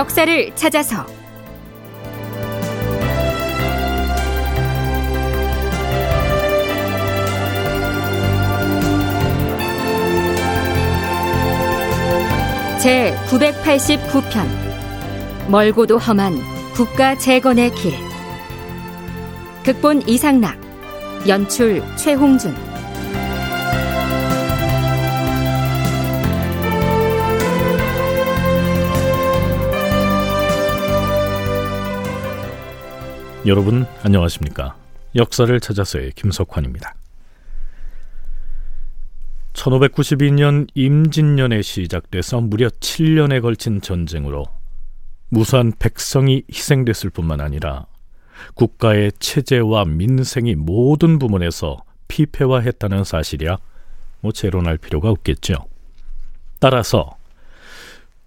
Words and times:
역사를 0.00 0.56
찾아서. 0.56 1.04
제 12.80 13.14
989편. 13.28 14.48
멀고도 15.50 15.98
험한 15.98 16.38
국가 16.72 17.18
재건의 17.18 17.70
길. 17.74 17.92
극본 19.66 20.08
이상락 20.08 20.58
연출 21.28 21.82
최홍준 21.96 22.69
여러분 33.46 33.86
안녕하십니까 34.02 34.76
역사를 35.16 35.58
찾아서의 35.58 36.12
김석환입니다 36.12 36.94
1592년 39.54 40.68
임진년에 40.74 41.62
시작돼서 41.62 42.42
무려 42.42 42.68
7년에 42.68 43.40
걸친 43.40 43.80
전쟁으로 43.80 44.44
무수한 45.30 45.72
백성이 45.78 46.42
희생됐을 46.52 47.08
뿐만 47.08 47.40
아니라 47.40 47.86
국가의 48.54 49.12
체제와 49.18 49.86
민생이 49.86 50.54
모든 50.54 51.18
부문에서 51.18 51.82
피폐화했다는 52.08 53.04
사실이야 53.04 53.56
뭐 54.20 54.32
재론할 54.32 54.76
필요가 54.76 55.08
없겠죠. 55.08 55.54
따라서 56.58 57.16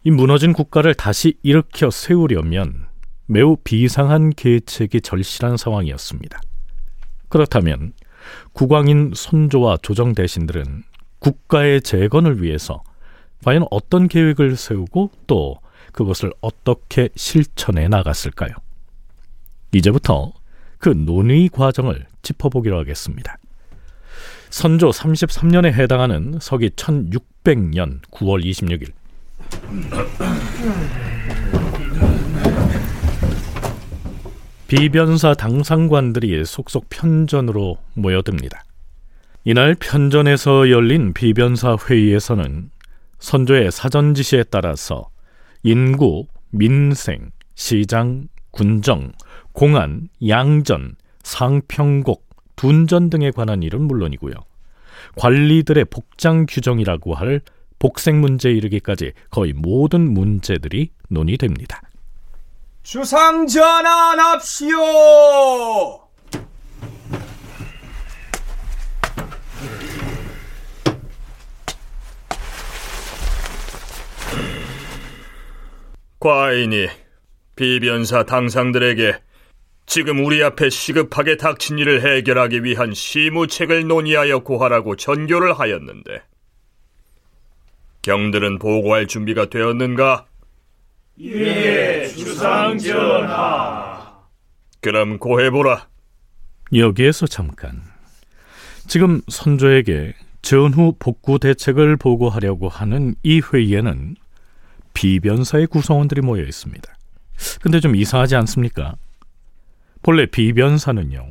이 0.04 0.09
무너진 0.09 0.54
국가를 0.54 0.96
다시 0.96 1.38
일으켜 1.44 1.92
세우려면 1.92 2.83
매우 3.34 3.58
비상한 3.64 4.30
계책이 4.30 5.02
절실한 5.02 5.58
상황이었습니다. 5.58 6.39
그렇다면 7.30 7.94
국왕인 8.53 9.14
선조와 9.16 9.78
조정 9.81 10.14
대신들은 10.14 10.84
국가의 11.17 11.81
재건을 11.81 12.44
위해서 12.44 12.84
과연 13.44 13.66
어떤 13.72 14.08
계획을 14.08 14.56
세우고 14.56 15.09
또 15.25 15.58
그것을 15.94 16.31
어떻게 16.42 17.09
실천해 17.16 17.88
나갔을까요? 17.88 18.52
이제부터 19.72 20.31
그 20.78 20.90
논의 20.90 21.50
과정을 21.50 22.06
짚어보기로 22.22 22.78
하겠습니다. 22.78 23.38
선조 24.52 24.92
33년에 24.92 25.73
해당하는 25.73 26.38
서기 26.40 26.70
1600년 26.70 28.00
9월 28.12 28.45
26일 28.45 28.92
비변사 34.67 35.33
당상관들이 35.33 36.45
속속 36.45 36.89
편전으로 36.89 37.78
모여듭니다. 37.94 38.64
이날 39.44 39.75
편전에서 39.75 40.69
열린 40.69 41.14
비변사 41.14 41.75
회의에서는 41.75 42.69
선조의 43.19 43.72
사전 43.72 44.14
지시에 44.14 44.44
따라서 44.44 45.09
인구, 45.64 46.28
민생, 46.50 47.31
시장, 47.56 48.28
군정, 48.52 49.11
공안, 49.52 50.08
양전, 50.28 50.95
상평곡, 51.23 52.23
둔전 52.56 53.09
등에 53.09 53.31
관한 53.31 53.64
일은 53.64 53.81
물론이고요. 53.81 54.34
관리들의 55.16 55.86
복장 55.86 56.45
규정이라고 56.47 57.13
할 57.16 57.41
복색 57.79 58.16
문제에 58.16 58.53
이르기까지 58.53 59.12
거의 59.29 59.53
모든 59.53 60.13
문제들이 60.13 60.91
논의됩니다. 61.09 61.81
주상 62.84 63.48
전환합시오! 63.48 64.78
과인이 76.20 76.90
비변사 77.56 78.24
당상들에게 78.24 79.18
지금 79.86 80.26
우리 80.26 80.44
앞에 80.44 80.70
시급하게 80.70 81.38
닥친 81.38 81.80
일을 81.80 82.02
해결하기 82.02 82.66
위한 82.66 82.94
시무책을 82.94 83.88
논의하여 83.88 84.40
고하라고 84.40 84.98
전교를 84.98 85.58
하였는데 85.58 86.22
경들은 88.02 88.60
보고할 88.60 89.08
준비가 89.08 89.46
되었는가? 89.50 90.26
예, 91.19 92.07
주상전하. 92.07 93.94
그럼 94.81 95.19
고해보라. 95.19 95.88
여기에서 96.75 97.28
잠깐. 97.28 97.84
지금 98.88 99.22
선조에게 99.28 100.16
전후 100.41 100.96
복구 100.97 101.38
대책을 101.40 101.97
보고하려고 101.97 102.68
하는 102.68 103.13
이 103.23 103.41
회의에는 103.41 104.16
비변사의 104.94 105.68
구성원들이 105.68 106.22
모여 106.22 106.44
있습니다. 106.44 106.91
근데 107.62 107.79
좀 107.79 107.96
이상하지 107.96 108.35
않습니까? 108.35 108.96
본래 110.02 110.25
비변사는요, 110.25 111.29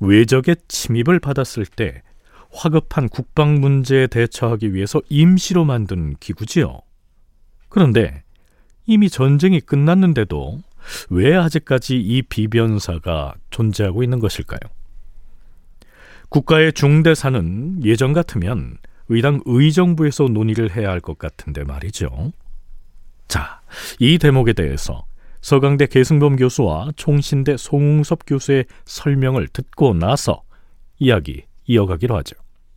외적의 0.00 0.56
침입을 0.68 1.18
받았을 1.20 1.66
때 1.66 2.02
화급한 2.50 3.08
국방 3.08 3.60
문제에 3.60 4.06
대처하기 4.06 4.74
위해서 4.74 5.02
임시로 5.08 5.64
만든 5.64 6.14
기구지요. 6.20 6.80
그런데 7.68 8.22
이미 8.86 9.08
전쟁이 9.08 9.60
끝났는데도 9.60 10.60
왜 11.10 11.36
아직까지 11.36 11.96
이 12.00 12.22
비변사가 12.22 13.34
존재하고 13.50 14.02
있는 14.02 14.18
것일까요? 14.18 14.58
국가의 16.28 16.72
중대사는 16.72 17.84
예전 17.84 18.12
같으면 18.12 18.78
의당 19.08 19.40
의정부에서 19.44 20.24
논의를 20.24 20.74
해야 20.74 20.90
할 20.90 21.00
것 21.00 21.18
같은데 21.18 21.64
말이죠. 21.64 22.32
자, 23.28 23.60
이 23.98 24.18
대목에 24.18 24.52
대해서 24.52 25.04
서강대 25.42 25.86
계승범 25.86 26.36
교수와 26.36 26.92
총신대 26.96 27.56
송웅섭 27.56 28.20
교수의 28.26 28.64
설명을 28.84 29.48
듣고 29.48 29.94
나서 29.94 30.42
이야기 30.98 31.42
이어가기로 31.66 32.16
하죠. 32.18 32.36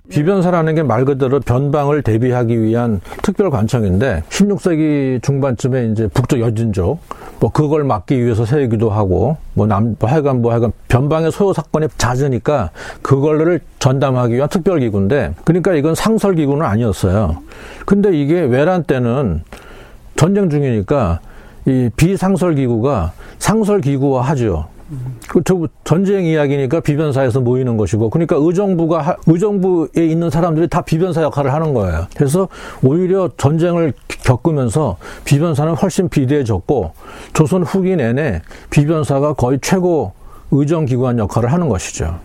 비변사라는 0.10 0.76
게 0.76 0.84
말 0.84 1.04
그대로 1.06 1.40
변방을 1.40 2.02
대비하기 2.04 2.62
위한 2.62 3.02
특별 3.24 3.50
관청인데 3.50 4.24
16세기 4.30 5.22
중반쯤에 5.24 5.88
이제 5.92 6.08
북쪽 6.08 6.40
여진족 6.40 7.00
뭐 7.40 7.52
그걸 7.52 7.84
막기 7.84 8.24
위해서 8.24 8.46
세우기도 8.46 8.90
하고 8.90 9.38
뭐남 9.56 9.96
뭐 10.00 10.10
하여간 10.10 10.42
뭐 10.42 10.52
하여간 10.52 10.72
변방의 10.88 11.32
소요 11.32 11.54
사건이 11.54 11.88
잦으니까 11.98 12.70
그걸를 13.02 13.60
전담하기 13.80 14.36
위한 14.36 14.48
특별 14.50 14.80
기구인데 14.80 15.34
그러니까 15.44 15.74
이건 15.74 15.96
상설 15.96 16.36
기구는 16.36 16.66
아니었어요. 16.66 17.38
근데 17.86 18.16
이게 18.18 18.42
외란 18.42 18.84
때는 18.84 19.42
전쟁 20.16 20.50
중이니까 20.50 21.20
이 21.66 21.90
비상설 21.96 22.56
기구가 22.56 23.12
상설 23.40 23.82
기구화 23.82 24.22
하죠. 24.22 24.68
그 25.28 25.42
전쟁 25.84 26.26
이야기니까 26.26 26.80
비변사에서 26.80 27.42
모이는 27.42 27.78
것이고 27.78 28.10
그러니까 28.10 28.36
의정부가 28.40 29.18
의정부에 29.26 30.06
있는 30.06 30.30
사람들이 30.30 30.68
다 30.68 30.82
비변사 30.82 31.22
역할을 31.24 31.54
하는 31.54 31.74
거예요. 31.74 32.08
그래서 32.16 32.48
오히려 32.84 33.30
전쟁을 33.38 33.94
겪으면서 34.08 34.98
비변사는 35.24 35.74
훨씬 35.74 36.10
비대해졌고 36.10 36.92
조선 37.34 37.64
후기 37.64 37.96
내내 37.96 38.42
비변사가 38.70 39.34
거의 39.34 39.60
최고 39.62 40.14
의정기관 40.52 41.20
역할을 41.20 41.52
하는 41.52 41.70
것이죠. 41.70 42.20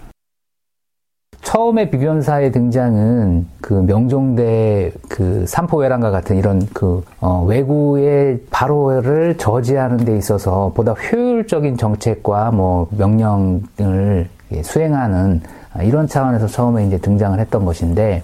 처음에 1.43 1.91
비변사의 1.91 2.53
등장은 2.53 3.47
그 3.61 3.73
명종대 3.75 4.93
그 5.09 5.45
삼포회란과 5.47 6.11
같은 6.11 6.37
이런 6.37 6.67
그 6.73 7.03
어, 7.21 7.45
외구의 7.45 8.41
발호를 8.51 9.37
저지하는 9.39 10.05
데 10.05 10.17
있어서 10.17 10.71
보다 10.75 10.93
효율적인 10.93 11.77
정책과 11.77 12.51
뭐 12.51 12.89
명령을 12.91 14.29
수행하는 14.63 15.41
이런 15.83 16.07
차원에서 16.07 16.47
처음에 16.47 16.87
이제 16.87 16.99
등장을 16.99 17.39
했던 17.39 17.65
것인데 17.65 18.23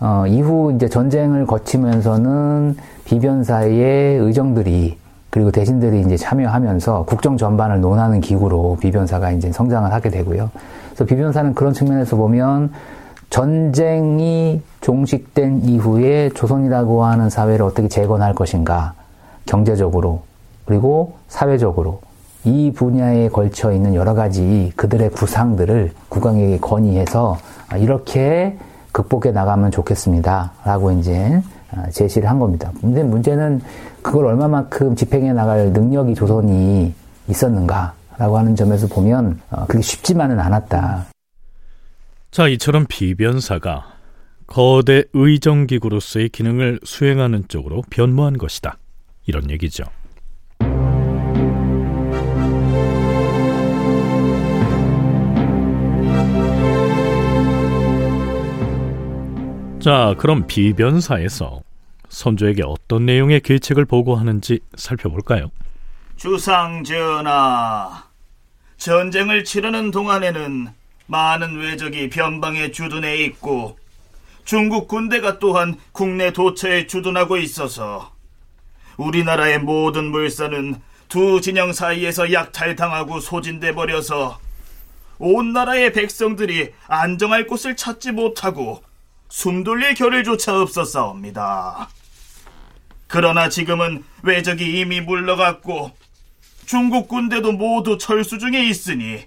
어, 0.00 0.24
이후 0.28 0.72
이제 0.74 0.88
전쟁을 0.88 1.44
거치면서는 1.46 2.76
비변사의 3.04 4.18
의정들이 4.18 4.96
그리고 5.30 5.50
대신들이 5.50 6.00
이제 6.02 6.16
참여하면서 6.16 7.04
국정 7.04 7.36
전반을 7.36 7.80
논하는 7.80 8.20
기구로 8.20 8.78
비변사가 8.80 9.32
이제 9.32 9.50
성장을 9.50 9.92
하게 9.92 10.08
되고요. 10.10 10.50
그래서 10.98 11.04
비변사는 11.04 11.54
그런 11.54 11.72
측면에서 11.72 12.16
보면 12.16 12.72
전쟁이 13.30 14.60
종식된 14.80 15.62
이후에 15.64 16.30
조선이라고 16.30 17.04
하는 17.04 17.30
사회를 17.30 17.64
어떻게 17.64 17.86
재건할 17.86 18.34
것인가, 18.34 18.94
경제적으로, 19.46 20.22
그리고 20.64 21.14
사회적으로, 21.28 22.00
이 22.44 22.72
분야에 22.74 23.28
걸쳐 23.28 23.72
있는 23.72 23.94
여러 23.94 24.14
가지 24.14 24.72
그들의 24.74 25.10
구상들을 25.10 25.92
국왕에게 26.08 26.58
건의해서 26.58 27.36
이렇게 27.76 28.56
극복해 28.90 29.30
나가면 29.30 29.70
좋겠습니다. 29.70 30.52
라고 30.64 30.90
이제 30.92 31.40
아, 31.70 31.88
제시를 31.90 32.28
한 32.28 32.40
겁니다. 32.40 32.72
근데 32.80 33.04
문제는 33.04 33.60
그걸 34.02 34.26
얼마만큼 34.26 34.96
집행해 34.96 35.32
나갈 35.32 35.72
능력이 35.72 36.14
조선이 36.14 36.94
있었는가 37.28 37.97
라고 38.18 38.36
하는 38.36 38.56
점에서 38.56 38.88
보면 38.88 39.40
어, 39.50 39.64
그게 39.66 39.80
쉽지만은 39.80 40.40
않았다. 40.40 41.06
자, 42.30 42.48
이처럼 42.48 42.86
비변사가 42.88 43.86
거대 44.46 45.04
의정기구로서의 45.12 46.30
기능을 46.30 46.80
수행하는 46.84 47.44
쪽으로 47.48 47.82
변모한 47.90 48.36
것이다. 48.36 48.78
이런 49.26 49.50
얘기죠. 49.50 49.84
자, 59.80 60.14
그럼 60.18 60.46
비변사에서 60.46 61.60
선조에게 62.08 62.62
어떤 62.64 63.06
내용의 63.06 63.40
계책을 63.40 63.84
보고하는지 63.84 64.60
살펴볼까요? 64.76 65.50
주상 66.16 66.82
전하, 66.82 68.07
전쟁을 68.78 69.44
치르는 69.44 69.90
동안에는 69.90 70.68
많은 71.06 71.58
외적이 71.58 72.08
변방에 72.08 72.70
주둔해 72.70 73.16
있고 73.24 73.78
중국 74.44 74.88
군대가 74.88 75.38
또한 75.38 75.76
국내 75.92 76.32
도처에 76.32 76.86
주둔하고 76.86 77.36
있어서 77.38 78.12
우리나라의 78.96 79.58
모든 79.58 80.06
물산은 80.06 80.80
두 81.08 81.40
진영 81.40 81.72
사이에서 81.72 82.32
약탈당하고 82.32 83.20
소진돼 83.20 83.74
버려서 83.74 84.38
온 85.18 85.52
나라의 85.52 85.92
백성들이 85.92 86.72
안정할 86.86 87.46
곳을 87.46 87.76
찾지 87.76 88.12
못하고 88.12 88.82
숨돌릴 89.28 89.94
겨를조차 89.94 90.60
없었사옵니다. 90.60 91.88
그러나 93.08 93.48
지금은 93.48 94.04
외적이 94.22 94.80
이미 94.80 95.00
물러갔고 95.00 95.92
중국 96.68 97.08
군대도 97.08 97.52
모두 97.52 97.96
철수 97.96 98.38
중에 98.38 98.68
있으니 98.68 99.20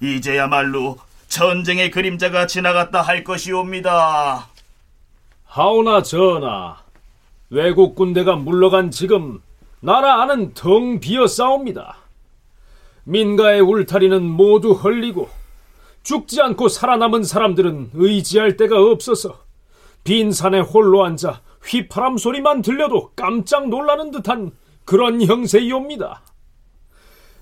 이제야말로 0.00 0.98
전쟁의 1.26 1.90
그림자가 1.90 2.46
지나갔다 2.46 3.02
할 3.02 3.24
것이옵니다. 3.24 4.46
하오나 5.46 6.04
전하, 6.04 6.76
외국 7.50 7.96
군대가 7.96 8.36
물러간 8.36 8.92
지금 8.92 9.42
나라 9.80 10.22
안은 10.22 10.54
텅 10.54 11.00
비어 11.00 11.26
싸웁니다. 11.26 11.96
민가의 13.02 13.62
울타리는 13.62 14.22
모두 14.22 14.70
헐리고 14.70 15.28
죽지 16.04 16.40
않고 16.40 16.68
살아남은 16.68 17.24
사람들은 17.24 17.90
의지할 17.94 18.56
데가 18.56 18.80
없어서 18.80 19.40
빈 20.04 20.30
산에 20.30 20.60
홀로 20.60 21.04
앉아 21.04 21.40
휘파람 21.64 22.16
소리만 22.16 22.62
들려도 22.62 23.10
깜짝 23.16 23.68
놀라는 23.68 24.12
듯한 24.12 24.52
그런 24.84 25.20
형세이옵니다. 25.20 26.22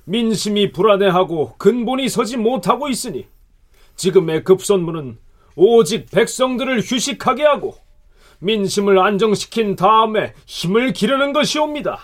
민심이 0.08 0.72
불안해하고 0.72 1.56
근본이 1.58 2.08
서지 2.08 2.38
못하고 2.38 2.88
있으니 2.88 3.26
지금의 3.96 4.42
급선무는 4.42 5.18
오직 5.54 6.10
백성들을 6.10 6.80
휴식하게 6.80 7.44
하고 7.44 7.76
민심을 8.38 8.98
안정시킨 8.98 9.76
다음에 9.76 10.32
힘을 10.46 10.94
기르는 10.94 11.34
것이옵니다. 11.34 11.98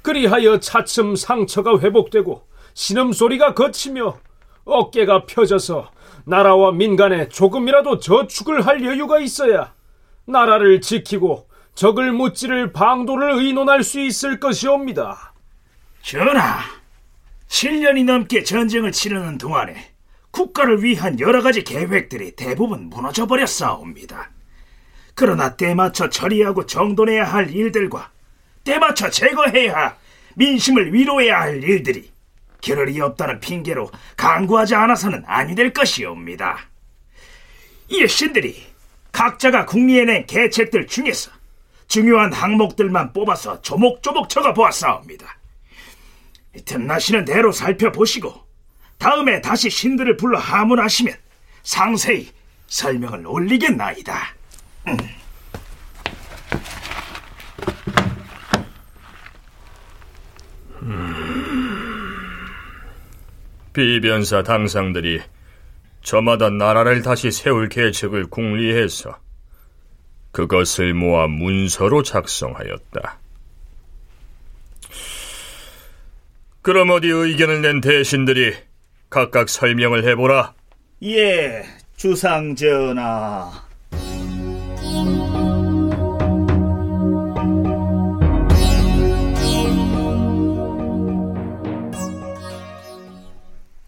그리하여 0.00 0.58
차츰 0.58 1.16
상처가 1.16 1.78
회복되고 1.78 2.46
신음소리가 2.72 3.52
거치며 3.52 4.18
어깨가 4.64 5.26
펴져서 5.26 5.90
나라와 6.24 6.72
민간에 6.72 7.28
조금이라도 7.28 7.98
저축을 7.98 8.64
할 8.64 8.82
여유가 8.82 9.18
있어야 9.18 9.74
나라를 10.24 10.80
지키고 10.80 11.46
적을 11.74 12.12
무찌를 12.12 12.72
방도를 12.72 13.32
의논할 13.32 13.82
수 13.82 14.00
있을 14.00 14.40
것이옵니다. 14.40 15.34
전하, 16.02 16.75
7년이 17.48 18.04
넘게 18.04 18.42
전쟁을 18.42 18.92
치르는 18.92 19.38
동안에 19.38 19.92
국가를 20.30 20.82
위한 20.82 21.18
여러 21.20 21.42
가지 21.42 21.64
계획들이 21.64 22.32
대부분 22.32 22.90
무너져 22.90 23.26
버렸사옵니다. 23.26 24.30
그러나 25.14 25.56
때맞춰 25.56 26.10
처리하고 26.10 26.66
정돈해야 26.66 27.24
할 27.24 27.50
일들과 27.50 28.10
때맞춰 28.64 29.10
제거해야 29.10 29.96
민심을 30.34 30.92
위로해야 30.92 31.40
할 31.40 31.62
일들이 31.64 32.10
겨를이 32.60 33.00
없다는 33.00 33.40
핑계로 33.40 33.90
강구하지 34.16 34.74
않아서는 34.74 35.24
아니 35.26 35.54
될 35.54 35.72
것이옵니다. 35.72 36.58
일신들이 37.88 38.62
각자가 39.12 39.64
국리에낸 39.64 40.26
계책들 40.26 40.86
중에서 40.86 41.30
중요한 41.88 42.32
항목들만 42.32 43.12
뽑아서 43.12 43.62
조목조목 43.62 44.28
적어 44.28 44.52
보았사옵니다. 44.52 45.38
틈나시는 46.64 47.24
대로 47.24 47.52
살펴보시고 47.52 48.46
다음에 48.98 49.40
다시 49.40 49.68
신들을 49.70 50.16
불러 50.16 50.38
하문하시면 50.38 51.14
상세히 51.62 52.30
설명을 52.68 53.26
올리겠나이다. 53.26 54.34
음. 54.88 54.96
비변사 63.72 64.42
당상들이 64.42 65.20
저마다 66.00 66.48
나라를 66.48 67.02
다시 67.02 67.30
세울 67.30 67.68
계책을 67.68 68.30
궁리해서 68.30 69.18
그것을 70.32 70.94
모아 70.94 71.26
문서로 71.26 72.02
작성하였다. 72.02 73.18
그럼 76.66 76.90
어디 76.90 77.06
의견을 77.06 77.62
낸 77.62 77.80
대신들이 77.80 78.52
각각 79.08 79.48
설명을 79.48 80.02
해보라. 80.02 80.52
예, 81.04 81.62
주상 81.96 82.56
전하. 82.56 83.52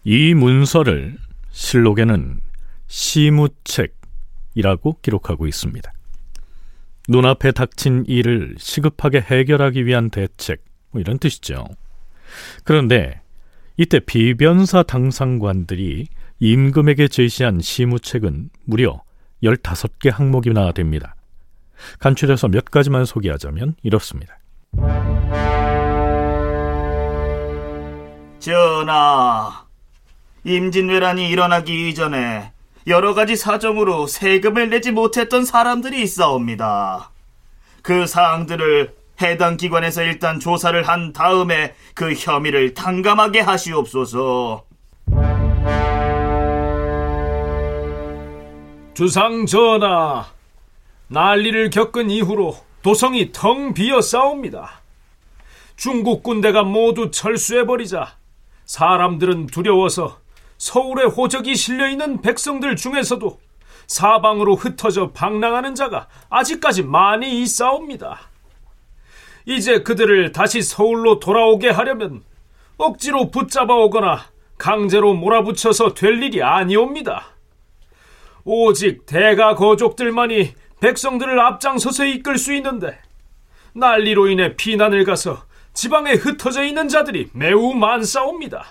이 0.05 0.33
문서를 0.33 1.17
실록에는 1.51 2.39
시무책이라고 2.87 3.89
기록하고 5.01 5.47
있습니다. 5.47 5.91
눈앞에 7.09 7.51
닥친 7.51 8.05
일을 8.07 8.55
시급하게 8.57 9.19
해결하기 9.19 9.85
위한 9.85 10.09
대책, 10.09 10.63
뭐 10.91 11.01
이런 11.01 11.19
뜻이죠. 11.19 11.65
그런데 12.63 13.21
이때 13.77 13.99
비변사 13.99 14.83
당상관들이 14.83 16.07
임금에게 16.39 17.07
제시한 17.07 17.59
시무책은 17.61 18.49
무려 18.65 19.01
15개 19.43 20.11
항목이나 20.11 20.71
됩니다. 20.71 21.15
간추려서 21.99 22.49
몇 22.49 22.65
가지만 22.65 23.05
소개하자면 23.05 23.75
이렇습니다. 23.83 24.37
전하, 28.39 29.65
임진왜란이 30.43 31.29
일어나기 31.29 31.89
이전에 31.89 32.51
여러 32.87 33.13
가지 33.13 33.35
사정으로 33.35 34.07
세금을 34.07 34.69
내지 34.69 34.91
못했던 34.91 35.45
사람들이 35.45 36.01
있사옵니다. 36.01 37.11
그 37.81 38.07
사항들을 38.07 38.95
해당 39.21 39.57
기관에서 39.57 40.03
일단 40.03 40.39
조사를 40.39 40.81
한 40.87 41.13
다음에 41.13 41.75
그 41.93 42.13
혐의를 42.13 42.73
탕감하게 42.73 43.41
하시옵소서. 43.41 44.65
주상 48.93 49.45
전하, 49.45 50.25
난리를 51.07 51.69
겪은 51.69 52.09
이후로 52.09 52.57
도성이 52.81 53.31
텅 53.31 53.73
비어 53.73 54.01
싸웁니다. 54.01 54.81
중국 55.75 56.23
군대가 56.23 56.63
모두 56.63 57.09
철수해버리자 57.09 58.15
사람들은 58.65 59.47
두려워서 59.47 60.19
서울에 60.57 61.05
호적이 61.05 61.55
실려있는 61.55 62.21
백성들 62.21 62.75
중에서도 62.75 63.39
사방으로 63.87 64.55
흩어져 64.55 65.11
방랑하는 65.11 65.73
자가 65.73 66.07
아직까지 66.29 66.83
많이 66.83 67.41
있사옵니다. 67.41 68.19
이제 69.45 69.81
그들을 69.81 70.31
다시 70.31 70.61
서울로 70.61 71.19
돌아오게 71.19 71.69
하려면 71.69 72.23
억지로 72.77 73.29
붙잡아 73.29 73.73
오거나 73.73 74.25
강제로 74.57 75.13
몰아붙여서 75.13 75.93
될 75.93 76.21
일이 76.21 76.43
아니옵니다. 76.43 77.35
오직 78.43 79.05
대가 79.05 79.55
거족들만이 79.55 80.53
백성들을 80.79 81.39
앞장서서 81.39 82.05
이끌 82.05 82.37
수 82.37 82.53
있는데 82.53 82.99
난리로 83.73 84.29
인해 84.29 84.55
피난을 84.55 85.03
가서 85.03 85.43
지방에 85.73 86.13
흩어져 86.13 86.63
있는 86.63 86.87
자들이 86.87 87.29
매우 87.33 87.73
많사옵니다. 87.73 88.65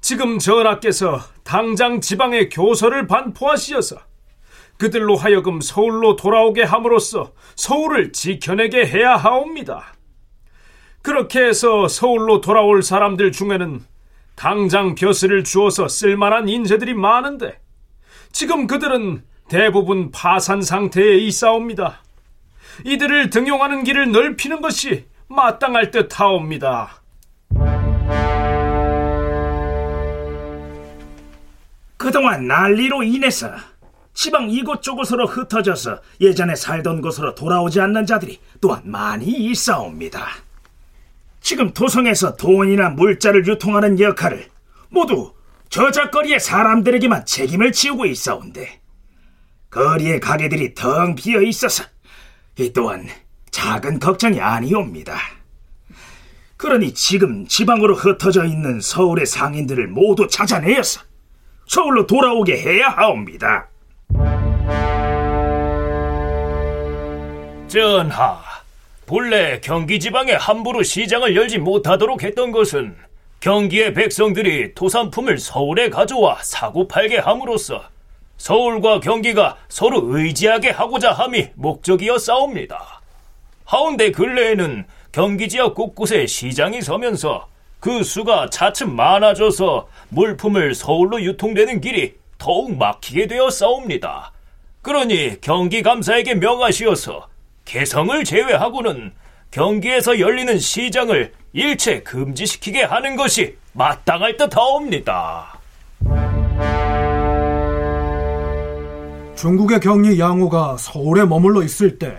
지금 0.00 0.38
전하께서 0.38 1.20
당장 1.44 2.00
지방에 2.00 2.48
교서를 2.48 3.06
반포하시어서 3.06 4.07
그들로 4.78 5.16
하여금 5.16 5.60
서울로 5.60 6.16
돌아오게 6.16 6.62
함으로써 6.62 7.32
서울을 7.56 8.12
지켜내게 8.12 8.86
해야 8.86 9.16
하옵니다. 9.16 9.94
그렇게 11.02 11.44
해서 11.44 11.88
서울로 11.88 12.40
돌아올 12.40 12.82
사람들 12.82 13.32
중에는 13.32 13.84
당장 14.36 14.94
벼슬을 14.94 15.42
주어서 15.42 15.88
쓸만한 15.88 16.48
인재들이 16.48 16.94
많은데 16.94 17.58
지금 18.30 18.66
그들은 18.66 19.24
대부분 19.48 20.12
파산 20.12 20.62
상태에 20.62 21.16
있사옵니다. 21.16 22.02
이들을 22.84 23.30
등용하는 23.30 23.82
길을 23.82 24.12
넓히는 24.12 24.60
것이 24.60 25.06
마땅할 25.26 25.90
듯 25.90 26.20
하옵니다. 26.20 27.02
그동안 31.96 32.46
난리로 32.46 33.02
인해서 33.02 33.50
시방 34.18 34.50
이곳저곳으로 34.50 35.28
흩어져서 35.28 36.00
예전에 36.20 36.56
살던 36.56 37.02
곳으로 37.02 37.36
돌아오지 37.36 37.80
않는 37.80 38.04
자들이 38.04 38.40
또한 38.60 38.82
많이 38.84 39.26
있사옵니다. 39.26 40.26
지금 41.40 41.72
도성에서 41.72 42.34
돈이나 42.34 42.88
물자를 42.88 43.46
유통하는 43.46 44.00
역할을 44.00 44.48
모두 44.88 45.34
저작거리의 45.68 46.40
사람들에게만 46.40 47.26
책임을 47.26 47.70
지우고 47.70 48.06
있사온데 48.06 48.80
거리의 49.70 50.18
가게들이 50.18 50.74
텅 50.74 51.14
비어 51.14 51.40
있어서 51.42 51.84
이 52.58 52.72
또한 52.72 53.06
작은 53.52 54.00
걱정이 54.00 54.40
아니옵니다. 54.40 55.16
그러니 56.56 56.92
지금 56.92 57.46
지방으로 57.46 57.94
흩어져 57.94 58.46
있는 58.46 58.80
서울의 58.80 59.26
상인들을 59.26 59.86
모두 59.86 60.26
찾아내어서 60.26 61.02
서울로 61.68 62.04
돌아오게 62.04 62.60
해야 62.60 62.88
하옵니다. 62.88 63.68
전하, 67.68 68.40
본래 69.04 69.60
경기 69.60 70.00
지방에 70.00 70.32
함부로 70.32 70.82
시장을 70.82 71.36
열지 71.36 71.58
못하도록 71.58 72.22
했던 72.22 72.50
것은 72.50 72.96
경기의 73.40 73.92
백성들이 73.92 74.74
토산품을 74.74 75.38
서울에 75.38 75.90
가져와 75.90 76.38
사고 76.42 76.88
팔게 76.88 77.18
함으로써 77.18 77.84
서울과 78.38 79.00
경기가 79.00 79.58
서로 79.68 80.00
의지하게 80.04 80.70
하고자 80.70 81.12
함이 81.12 81.48
목적이었사옵니다. 81.56 83.02
하운데 83.66 84.12
근래에는 84.12 84.86
경기 85.12 85.48
지역 85.48 85.74
곳곳에 85.74 86.26
시장이 86.26 86.80
서면서 86.80 87.48
그 87.80 88.02
수가 88.02 88.48
차츰 88.48 88.96
많아져서 88.96 89.88
물품을 90.08 90.74
서울로 90.74 91.20
유통되는 91.22 91.82
길이 91.82 92.14
더욱 92.38 92.76
막히게 92.76 93.26
되었사옵니다. 93.26 94.32
그러니 94.80 95.40
경기 95.42 95.82
감사에게 95.82 96.34
명하시어서 96.34 97.28
개성을 97.68 98.24
제외하고는 98.24 99.12
경기에서 99.50 100.18
열리는 100.18 100.58
시장을 100.58 101.32
일체 101.52 102.02
금지시키게 102.02 102.82
하는 102.82 103.14
것이 103.14 103.58
마땅할 103.74 104.38
듯하옵니다. 104.38 105.58
중국의 109.36 109.80
경리 109.80 110.18
양호가 110.18 110.78
서울에 110.78 111.26
머물러 111.26 111.62
있을 111.62 111.98
때 111.98 112.16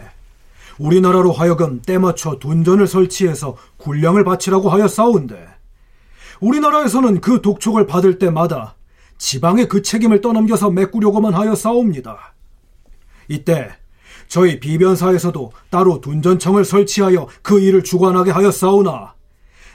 우리나라로 0.77 1.31
하여금 1.31 1.81
때맞춰 1.81 2.37
둔전을 2.37 2.85
설치해서 2.85 3.57
군량을 3.77 4.23
바치라고 4.23 4.69
하여 4.69 4.87
싸운데 4.87 5.47
우리나라에서는 6.41 7.21
그 7.21 7.41
독촉을 7.41 7.87
받을 7.87 8.19
때마다 8.19 8.75
지방에 9.17 9.65
그 9.65 9.81
책임을 9.81 10.21
떠넘겨서 10.21 10.69
메꾸려고만 10.69 11.33
하여 11.33 11.55
싸웁니다. 11.55 12.35
이때 13.27 13.71
저희 14.29 14.59
비변사에서도 14.59 15.51
따로 15.71 15.99
둔전청을 15.99 16.63
설치하여 16.63 17.27
그 17.41 17.59
일을 17.59 17.83
주관하게 17.83 18.31
싸우나 18.51 19.15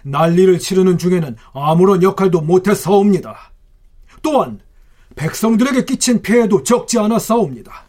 난리를 0.05 0.59
치르는 0.61 0.97
중에는 0.97 1.37
아무런 1.53 2.03
역할도 2.03 2.41
못해 2.41 2.75
싸웁니다. 2.75 3.51
또한 4.23 4.61
백성들에게 5.17 5.85
끼친 5.85 6.23
피해도 6.23 6.63
적지 6.63 6.99
않아 6.99 7.19
싸웁니다. 7.19 7.85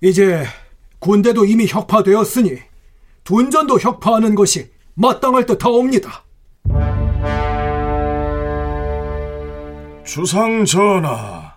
이제 0.00 0.44
군대도 1.00 1.44
이미 1.44 1.66
혁파되었으니 1.66 2.58
둔전도 3.24 3.80
혁파하는 3.80 4.34
것이 4.34 4.70
마땅할 4.94 5.44
듯하옵니다. 5.46 6.24
주상 10.04 10.64
전하, 10.64 11.54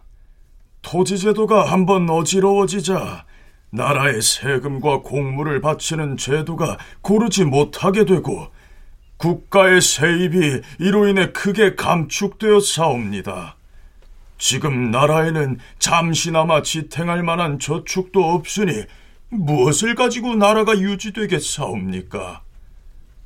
토지제도가 0.81 1.71
한번 1.71 2.09
어지러워지자 2.09 3.25
나라의 3.73 4.21
세금과 4.21 4.99
공물을 4.99 5.59
바치는 5.59 6.17
제도가 6.17 6.77
고르지 7.01 7.43
못하게 7.45 8.05
되고 8.05 8.47
국가의 9.17 9.81
세입이 9.81 10.61
이로 10.79 11.07
인해 11.07 11.31
크게 11.31 11.73
감축되어 11.73 12.59
사옵니다. 12.59 13.55
지금 14.37 14.91
나라에는 14.91 15.57
잠시나마 15.79 16.61
지탱할 16.61 17.23
만한 17.23 17.57
저축도 17.57 18.23
없으니 18.23 18.83
무엇을 19.29 19.95
가지고 19.95 20.35
나라가 20.35 20.77
유지되겠사옵니까? 20.77 22.41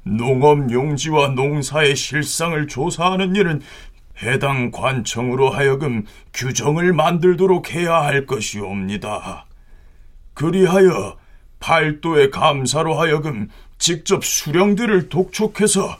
농업 0.04 0.72
용지와 0.72 1.30
농사의 1.30 1.98
실상을 1.98 2.68
조사하는 2.68 3.36
일은 3.36 3.62
해당 4.22 4.72
관청으로 4.72 5.50
하여금 5.50 6.06
규정을 6.34 6.94
만들도록 6.94 7.74
해야 7.74 8.02
할 8.02 8.26
것이옵니다. 8.26 9.47
그리하여 10.38 11.18
팔도의 11.60 12.30
감사로 12.30 12.94
하여금 12.94 13.50
직접 13.80 14.24
수령들을 14.24 15.10
독촉해서 15.10 15.98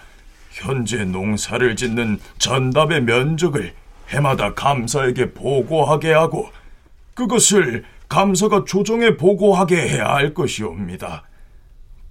현재 0.52 1.06
농사를 1.06 1.76
짓는 1.76 2.20
전답의 2.38 3.02
면적을 3.02 3.74
해마다 4.10 4.54
감사에게 4.54 5.34
보고하게 5.34 6.14
하고 6.14 6.50
그것을 7.16 7.84
감사가 8.10 8.64
조정에 8.66 9.18
보고하게 9.18 9.76
해야 9.76 10.14
할 10.14 10.36
것이옵니다. 10.36 11.24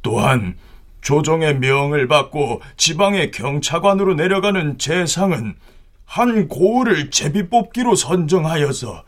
또한 0.02 0.56
조정의 1.02 1.60
명을 1.60 2.08
받고 2.08 2.60
지방의 2.76 3.30
경차관으로 3.30 4.14
내려가는 4.14 4.78
재상은 4.78 5.54
한 6.04 6.48
고을을 6.48 7.10
제비 7.10 7.48
뽑기로 7.48 7.94
선정하여서 7.94 9.04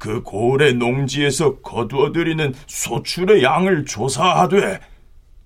그 0.00 0.22
고을의 0.22 0.74
농지에서 0.74 1.60
거두어들이는 1.60 2.54
소출의 2.66 3.44
양을 3.44 3.84
조사하되 3.84 4.80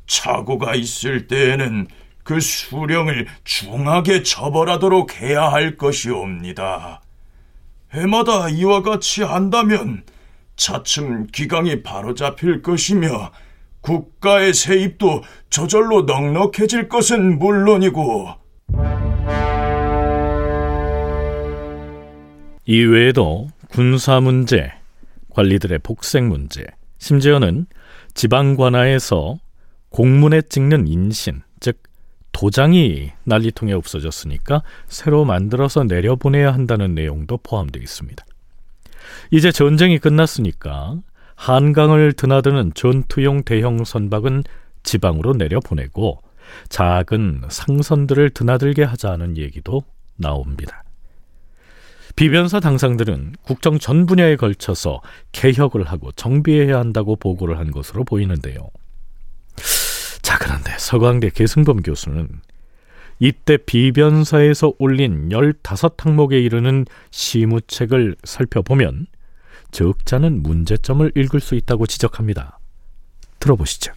착오가 0.06 0.76
있을 0.76 1.26
때에는 1.26 1.88
그 2.22 2.38
수령을 2.38 3.26
중하게 3.42 4.22
처벌하도록 4.22 5.20
해야 5.20 5.48
할 5.48 5.76
것이옵니다. 5.76 7.02
해마다 7.92 8.48
이와 8.48 8.82
같이 8.82 9.24
한다면 9.24 10.04
차츰 10.54 11.26
기강이 11.26 11.82
바로잡힐 11.82 12.62
것이며 12.62 13.32
국가의 13.80 14.54
세입도 14.54 15.22
저절로 15.50 16.02
넉넉해질 16.02 16.88
것은 16.88 17.40
물론이고 17.40 18.28
이외에도 22.66 23.48
군사 23.74 24.20
문제, 24.20 24.70
관리들의 25.30 25.80
복색 25.80 26.22
문제, 26.22 26.64
심지어는 26.98 27.66
지방 28.14 28.54
관하에서 28.54 29.38
공문에 29.88 30.42
찍는 30.42 30.86
인신, 30.86 31.42
즉 31.58 31.82
도장이 32.30 33.10
난리통에 33.24 33.72
없어졌으니까 33.72 34.62
새로 34.86 35.24
만들어서 35.24 35.82
내려보내야 35.82 36.54
한다는 36.54 36.94
내용도 36.94 37.36
포함되어 37.38 37.82
있습니다. 37.82 38.24
이제 39.32 39.50
전쟁이 39.50 39.98
끝났으니까 39.98 41.00
한강을 41.34 42.12
드나드는 42.12 42.74
전투용 42.74 43.42
대형 43.42 43.82
선박은 43.84 44.44
지방으로 44.84 45.32
내려보내고 45.32 46.20
작은 46.68 47.46
상선들을 47.48 48.30
드나들게 48.30 48.84
하자는 48.84 49.36
얘기도 49.36 49.82
나옵니다. 50.14 50.84
비변사 52.16 52.60
당상들은 52.60 53.34
국정 53.42 53.78
전 53.78 54.06
분야에 54.06 54.36
걸쳐서 54.36 55.00
개혁을 55.32 55.84
하고 55.84 56.12
정비해야 56.12 56.78
한다고 56.78 57.16
보고를 57.16 57.58
한 57.58 57.70
것으로 57.70 58.04
보이는데요. 58.04 58.70
자, 60.22 60.38
그런데 60.38 60.74
서강대 60.78 61.30
계승범 61.30 61.82
교수는 61.82 62.28
이때 63.18 63.56
비변사에서 63.56 64.72
올린 64.78 65.28
15항목에 65.28 66.44
이르는 66.44 66.86
시무책을 67.10 68.16
살펴보면 68.24 69.06
적잖은 69.70 70.42
문제점을 70.42 71.12
읽을 71.16 71.40
수 71.40 71.54
있다고 71.56 71.86
지적합니다. 71.86 72.58
들어보시죠. 73.40 73.92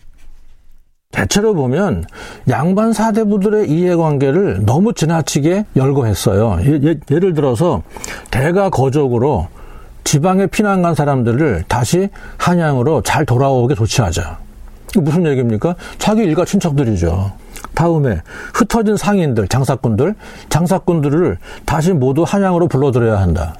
대체로 1.18 1.54
보면 1.54 2.06
양반 2.50 2.94
사대부들의 2.94 3.70
이해관계를 3.70 4.66
너무 4.66 4.94
지나치게 4.94 5.66
열거했어요. 5.76 6.60
예, 6.84 7.00
를 7.10 7.34
들어서 7.34 7.82
대가 8.30 8.70
거적으로 8.70 9.48
지방에 10.04 10.48
피난 10.48 10.82
간 10.82 10.94
사람들을 10.96 11.66
다시 11.68 12.10
한양으로 12.38 13.02
잘 13.02 13.26
돌아오게 13.26 13.76
조치하자. 13.76 14.38
이게 14.92 15.00
무슨 15.02 15.26
얘기입니까? 15.26 15.76
자기 15.98 16.24
일가 16.24 16.46
친척들이죠. 16.46 17.32
다음에 17.74 18.22
흩어진 18.54 18.96
상인들, 18.96 19.48
장사꾼들, 19.48 20.16
장사꾼들을 20.50 21.38
다시 21.66 21.94
모두 21.94 22.24
한양으로 22.24 22.68
불러들여야 22.68 23.20
한다. 23.20 23.56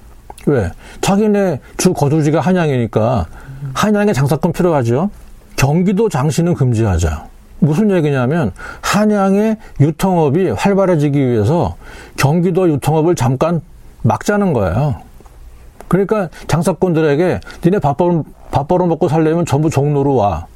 왜? 0.46 0.72
자기네 1.02 1.60
주 1.78 1.94
거주지가 1.94 2.40
한양이니까 2.40 3.26
한양에 3.74 4.14
장사꾼 4.14 4.54
필요하죠. 4.54 5.10
경기도 5.58 6.08
장시는 6.08 6.54
금지하자. 6.54 7.37
무슨 7.60 7.92
얘기냐면 7.92 8.52
한양의 8.82 9.58
유통업이 9.80 10.50
활발해지기 10.50 11.18
위해서 11.20 11.76
경기도 12.16 12.70
유통업을 12.70 13.16
잠깐 13.16 13.62
막자는 14.04 14.54
거예요. 14.54 15.02
그러니까 15.88 16.30
장사꾼들에게 16.48 17.40
니네 17.64 17.80
밥, 17.80 17.98
벌, 17.98 18.24
밥 18.52 18.68
벌어 18.68 18.86
먹고 18.86 19.08
살려면 19.08 19.46
전부 19.46 19.70
종로로 19.70 20.16
와. 20.16 20.48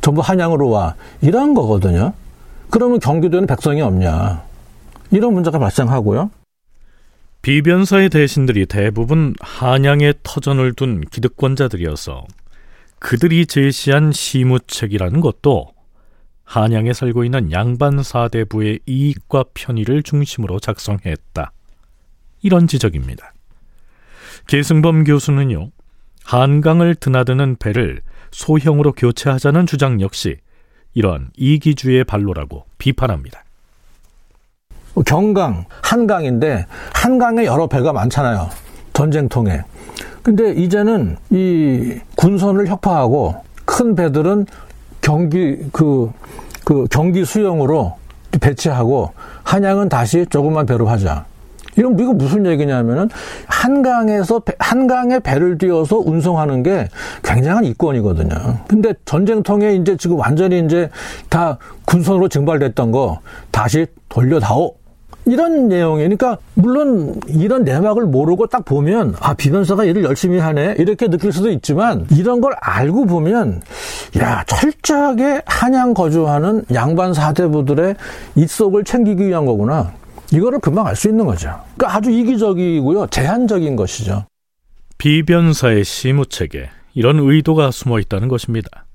전부 0.00 0.20
한양으로 0.20 0.68
와. 0.70 0.94
이런 1.20 1.54
거거든요. 1.54 2.12
그러면 2.70 3.00
경기도에는 3.00 3.46
백성이 3.46 3.82
없냐. 3.82 4.42
이런 5.10 5.34
문제가 5.34 5.58
발생하고요. 5.58 6.30
비변사의 7.42 8.10
대신들이 8.10 8.66
대부분 8.66 9.34
한양에 9.40 10.14
터전을 10.22 10.72
둔 10.72 11.00
기득권자들이어서 11.00 12.24
그들이 12.98 13.46
제시한 13.46 14.10
시무책이라는 14.10 15.20
것도 15.20 15.75
한양에 16.46 16.92
살고 16.92 17.24
있는 17.24 17.52
양반 17.52 18.02
사대부의 18.02 18.80
이익과 18.86 19.44
편의를 19.52 20.02
중심으로 20.02 20.60
작성했다. 20.60 21.52
이런 22.42 22.66
지적입니다. 22.66 23.32
계승범 24.46 25.04
교수는요, 25.04 25.70
한강을 26.24 26.94
드나드는 26.94 27.56
배를 27.56 28.00
소형으로 28.30 28.92
교체하자는 28.92 29.66
주장 29.66 30.00
역시 30.00 30.36
이러한 30.94 31.30
이기주의 31.36 32.04
발로라고 32.04 32.64
비판합니다. 32.78 33.44
경강, 35.04 35.66
한강인데 35.82 36.66
한강에 36.94 37.44
여러 37.44 37.66
배가 37.66 37.92
많잖아요. 37.92 38.48
전쟁통에. 38.92 39.60
근데 40.22 40.52
이제는 40.52 41.16
이 41.30 42.00
군선을 42.16 42.66
혁파하고 42.68 43.44
큰 43.66 43.94
배들은 43.94 44.46
경기 45.06 45.56
그, 45.70 46.10
그 46.64 46.88
경기 46.90 47.24
수용으로 47.24 47.94
배치하고 48.40 49.12
한양은 49.44 49.88
다시 49.88 50.26
조그만 50.28 50.66
배로 50.66 50.88
하자. 50.88 51.24
이런 51.76 51.96
이거 51.96 52.12
무슨 52.12 52.44
얘기냐면은 52.44 53.08
한강에서 53.46 54.40
배, 54.40 54.54
한강에 54.58 55.20
배를 55.20 55.58
띄워서 55.58 55.98
운송하는 55.98 56.64
게 56.64 56.88
굉장한 57.22 57.64
이권이거든요. 57.66 58.58
근데 58.66 58.94
전쟁통에 59.04 59.74
이제 59.74 59.96
지금 59.96 60.18
완전히 60.18 60.58
이제 60.64 60.90
다 61.28 61.56
군선으로 61.84 62.28
증발됐던 62.28 62.90
거 62.90 63.20
다시 63.52 63.86
돌려다오. 64.08 64.74
이런 65.26 65.66
내용이니까 65.68 66.38
물론 66.54 67.20
이런 67.26 67.64
내막을 67.64 68.04
모르고 68.04 68.46
딱 68.46 68.64
보면 68.64 69.16
아 69.20 69.34
비변사가 69.34 69.84
일을 69.84 70.04
열심히 70.04 70.38
하네 70.38 70.76
이렇게 70.78 71.08
느낄 71.08 71.32
수도 71.32 71.50
있지만 71.50 72.06
이런 72.12 72.40
걸 72.40 72.54
알고 72.60 73.06
보면 73.06 73.60
야 74.18 74.44
철저하게 74.44 75.42
한양 75.44 75.94
거주하는 75.94 76.64
양반 76.72 77.12
사대부들의 77.12 77.96
입속을 78.36 78.84
챙기기 78.84 79.26
위한 79.26 79.44
거구나 79.46 79.92
이거를 80.32 80.60
금방 80.60 80.86
알 80.86 80.94
수 80.94 81.08
있는 81.08 81.26
거죠. 81.26 81.48
그러니까 81.76 81.98
아주 81.98 82.10
이기적이고요 82.10 83.08
제한적인 83.08 83.74
것이죠. 83.76 84.26
비변사의 84.98 85.84
시무책에 85.84 86.70
이런 86.94 87.18
의도가 87.18 87.72
숨어 87.72 87.98
있다는 87.98 88.28
것입니다. 88.28 88.86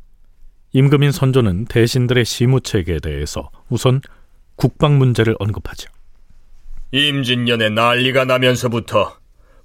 임금인 0.74 1.12
선조는 1.12 1.66
대신들의 1.66 2.24
시무책에 2.24 3.00
대해서 3.00 3.50
우선 3.70 4.00
국방 4.56 4.98
문제를 4.98 5.36
언급하죠. 5.40 5.90
임진년에 6.92 7.70
난리가 7.70 8.26
나면서부터 8.26 9.18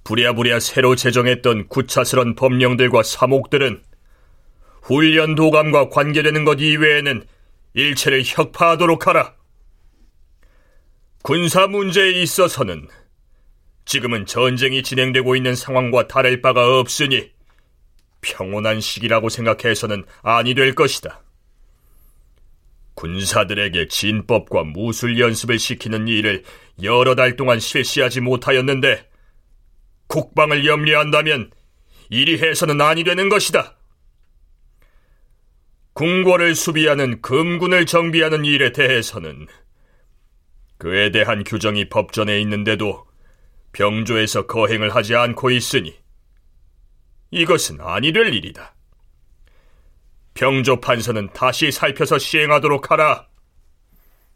부랴부랴 0.04 0.60
새로 0.60 0.94
제정했던 0.94 1.66
구차스런 1.68 2.36
법령들과 2.36 3.02
사목들은 3.02 3.82
훈련 4.82 5.34
도감과 5.34 5.88
관계되는 5.88 6.44
것 6.44 6.60
이외에는 6.60 7.26
일체를 7.74 8.22
혁파하도록 8.24 9.08
하라. 9.08 9.34
군사 11.22 11.66
문제에 11.66 12.12
있어서는 12.22 12.86
지금은 13.84 14.26
전쟁이 14.26 14.84
진행되고 14.84 15.34
있는 15.34 15.56
상황과 15.56 16.06
다를 16.06 16.40
바가 16.40 16.78
없으니 16.78 17.32
평온한 18.20 18.80
시기라고 18.80 19.28
생각해서는 19.28 20.04
아니 20.22 20.54
될 20.54 20.76
것이다. 20.76 21.25
군사들에게 22.96 23.88
진법과 23.88 24.64
무술 24.64 25.20
연습을 25.20 25.58
시키는 25.58 26.08
일을 26.08 26.42
여러 26.82 27.14
달 27.14 27.36
동안 27.36 27.60
실시하지 27.60 28.20
못하였는데 28.20 29.08
국방을 30.08 30.66
염려한다면 30.66 31.50
이리 32.08 32.38
해서는 32.38 32.80
아니 32.80 33.04
되는 33.04 33.28
것이다. 33.28 33.76
궁궐을 35.92 36.54
수비하는 36.54 37.22
금군을 37.22 37.86
정비하는 37.86 38.44
일에 38.44 38.72
대해서는 38.72 39.46
그에 40.78 41.10
대한 41.10 41.42
규정이 41.44 41.88
법전에 41.88 42.40
있는데도 42.40 43.06
병조에서 43.72 44.46
거행을 44.46 44.94
하지 44.94 45.14
않고 45.14 45.50
있으니 45.50 45.96
이것은 47.30 47.80
아니 47.80 48.12
될 48.12 48.32
일이다. 48.32 48.75
병조 50.36 50.80
판서는 50.80 51.30
다시 51.32 51.72
살펴서 51.72 52.18
시행하도록 52.18 52.90
하라. 52.90 53.26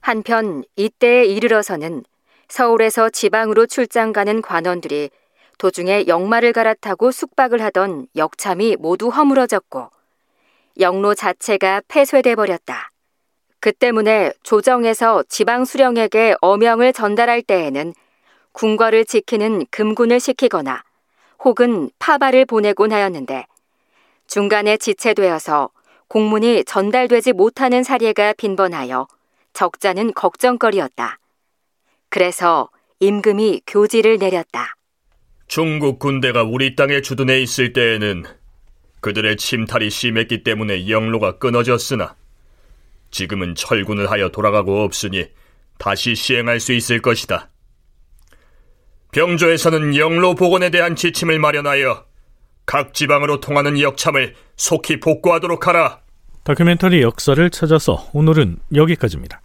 한편 0.01 0.65
이때에 0.75 1.27
이르러서는 1.27 2.05
서울에서 2.49 3.11
지방으로 3.11 3.67
출장 3.67 4.13
가는 4.13 4.41
관원들이 4.41 5.11
도중에 5.59 6.07
역마를 6.09 6.55
갈아타고 6.55 7.13
숙박을 7.13 7.61
하던 7.63 8.07
역참이 8.17 8.77
모두 8.81 9.09
허물어졌고 9.09 9.91
영로 10.81 11.15
자체가 11.15 11.83
폐쇄돼 11.87 12.35
버렸다. 12.35 12.91
그 13.61 13.71
때문에 13.71 14.33
조정에서 14.43 15.23
지방 15.29 15.67
수령에게 15.67 16.35
어명을 16.41 16.95
전달할 16.95 17.43
때에는 17.43 17.93
궁궐을 18.53 19.05
지키는 19.05 19.67
금군을 19.71 20.19
시키거나 20.19 20.83
혹은 21.45 21.91
파발을 21.99 22.47
보내곤 22.47 22.91
하였는데 22.91 23.47
중간에 24.27 24.79
지체되어서 24.79 25.69
공문이 26.11 26.65
전달되지 26.65 27.33
못하는 27.33 27.85
사례가 27.85 28.33
빈번하여 28.33 29.07
적자는 29.53 30.13
걱정거리였다. 30.13 31.21
그래서 32.09 32.69
임금이 32.99 33.63
교지를 33.65 34.19
내렸다. 34.19 34.75
중국 35.47 36.01
군대가 36.01 36.43
우리 36.43 36.75
땅에 36.75 37.01
주둔해 37.01 37.41
있을 37.43 37.73
때에는 37.73 38.25
그들의 39.01 39.37
침탈이 39.37 39.89
심했기 39.89 40.43
때문에 40.43 40.89
영로가 40.89 41.39
끊어졌으나 41.39 42.17
지금은 43.13 43.55
철군을 43.55 44.11
하여 44.11 44.31
돌아가고 44.31 44.83
없으니 44.83 45.29
다시 45.79 46.17
시행할 46.17 46.59
수 46.59 46.73
있을 46.73 47.01
것이다. 47.01 47.51
병조에서는 49.13 49.95
영로 49.95 50.35
복원에 50.35 50.71
대한 50.71 50.97
지침을 50.97 51.39
마련하여 51.39 52.10
각 52.71 52.95
지방으로 52.95 53.41
통하는 53.41 53.81
역참을 53.81 54.37
속히 54.57 55.01
복구하도록 55.01 55.67
하라. 55.67 55.99
다큐멘터리 56.45 57.03
역사를 57.03 57.51
찾아서 57.51 58.07
오늘은 58.13 58.59
여기까지입니다. 58.73 59.41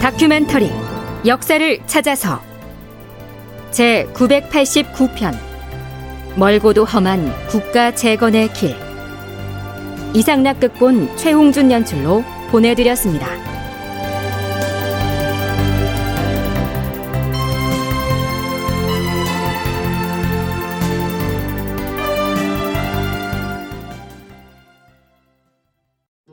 다큐멘터리 0.00 0.72
역사를 1.24 1.86
찾아서 1.86 2.51
제 3.72 4.06
989편 4.12 5.34
멀고도 6.36 6.84
험한 6.84 7.32
국가 7.48 7.94
재건의 7.94 8.52
길 8.52 8.76
이상락 10.14 10.60
극본 10.60 11.16
최홍준 11.16 11.72
연출로 11.72 12.22
보내드렸습니다. 12.50 13.41